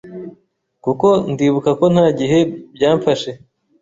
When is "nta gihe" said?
1.93-2.39